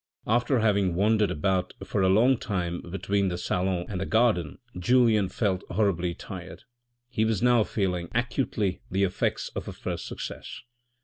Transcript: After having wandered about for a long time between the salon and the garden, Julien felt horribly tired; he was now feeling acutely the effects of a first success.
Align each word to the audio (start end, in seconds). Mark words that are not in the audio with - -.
After 0.25 0.57
having 0.61 0.95
wandered 0.95 1.29
about 1.29 1.75
for 1.85 2.01
a 2.01 2.09
long 2.09 2.35
time 2.35 2.81
between 2.89 3.27
the 3.27 3.37
salon 3.37 3.85
and 3.87 4.01
the 4.01 4.07
garden, 4.07 4.57
Julien 4.79 5.29
felt 5.29 5.63
horribly 5.69 6.15
tired; 6.15 6.63
he 7.07 7.23
was 7.23 7.43
now 7.43 7.63
feeling 7.63 8.09
acutely 8.15 8.81
the 8.89 9.03
effects 9.03 9.49
of 9.49 9.67
a 9.67 9.73
first 9.73 10.07
success. 10.07 10.61